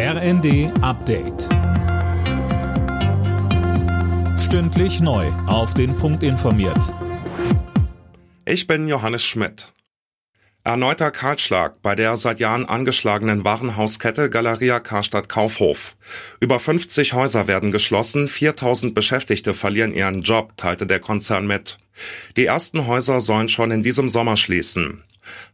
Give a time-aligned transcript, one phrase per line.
[0.00, 1.48] RND Update.
[4.38, 5.26] Stündlich neu.
[5.48, 6.94] Auf den Punkt informiert.
[8.44, 9.72] Ich bin Johannes Schmidt.
[10.62, 15.96] Erneuter Kahlschlag bei der seit Jahren angeschlagenen Warenhauskette Galeria Karstadt Kaufhof.
[16.38, 21.76] Über 50 Häuser werden geschlossen, 4000 Beschäftigte verlieren ihren Job, teilte der Konzern mit.
[22.36, 25.02] Die ersten Häuser sollen schon in diesem Sommer schließen.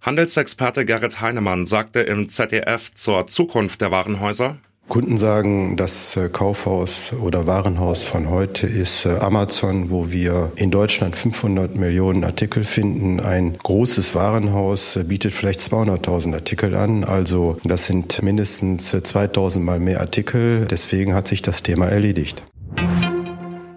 [0.02, 4.56] Handelsexperte Gerrit Heinemann sagte im ZDF zur Zukunft der Warenhäuser,
[4.88, 10.70] Kunden sagen, das äh, Kaufhaus oder Warenhaus von heute ist äh, Amazon, wo wir in
[10.70, 13.18] Deutschland 500 Millionen Artikel finden.
[13.18, 17.02] Ein großes Warenhaus äh, bietet vielleicht 200.000 Artikel an.
[17.02, 20.66] Also das sind mindestens 2000 mal mehr Artikel.
[20.70, 22.42] Deswegen hat sich das Thema erledigt.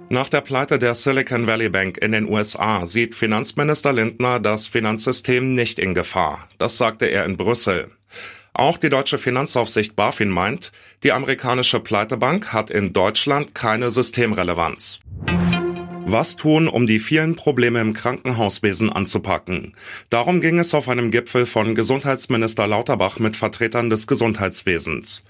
[0.09, 5.53] Nach der Pleite der Silicon Valley Bank in den USA sieht Finanzminister Lindner das Finanzsystem
[5.53, 6.48] nicht in Gefahr.
[6.57, 7.91] Das sagte er in Brüssel.
[8.53, 10.71] Auch die deutsche Finanzaufsicht BaFin meint,
[11.03, 15.01] die amerikanische Pleitebank hat in Deutschland keine Systemrelevanz.
[16.10, 19.74] Was tun, um die vielen Probleme im Krankenhauswesen anzupacken?
[20.10, 25.22] Darum ging es auf einem Gipfel von Gesundheitsminister Lauterbach mit Vertretern des Gesundheitswesens.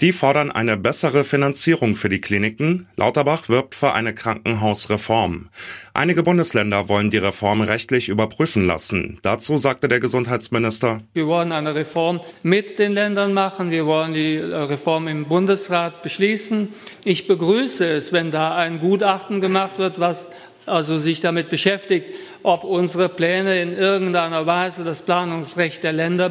[0.00, 2.88] Die fordern eine bessere Finanzierung für die Kliniken.
[2.96, 5.50] Lauterbach wirbt für eine Krankenhausreform.
[5.92, 9.20] Einige Bundesländer wollen die Reform rechtlich überprüfen lassen.
[9.22, 13.70] Dazu sagte der Gesundheitsminister, Wir wollen eine Reform mit den Ländern machen.
[13.70, 16.74] Wir wollen die Reform im Bundesrat beschließen.
[17.04, 20.23] Ich begrüße es, wenn da ein Gutachten gemacht wird, was
[20.66, 22.10] also sich damit beschäftigt,
[22.42, 26.30] ob unsere Pläne in irgendeiner Weise das Planungsrecht der Länder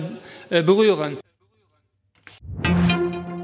[0.50, 1.17] äh, berühren.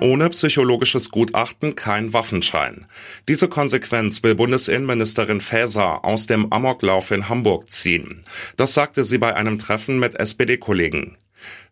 [0.02, 2.86] Ohne psychologisches Gutachten kein Waffenschein.
[3.28, 8.23] Diese Konsequenz will Bundesinnenministerin Faeser aus dem Amoklauf in Hamburg ziehen.
[8.56, 11.17] Das sagte sie bei einem Treffen mit SPD-Kollegen.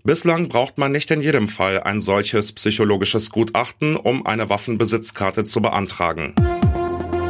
[0.03, 5.61] Bislang braucht man nicht in jedem Fall ein solches psychologisches Gutachten, um eine Waffenbesitzkarte zu
[5.61, 6.35] beantragen.